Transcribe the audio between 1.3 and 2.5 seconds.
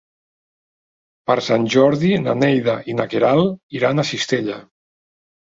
Per Sant Jordi na